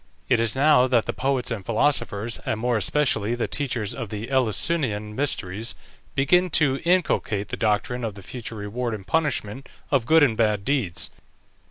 [0.29, 4.29] It is now that the poets and philosophers, and more especially the teachers of the
[4.31, 5.75] Eleusinian Mysteries,
[6.15, 10.65] begin to inculcate the doctrine of the future reward and punishment of good and bad
[10.65, 11.11] deeds.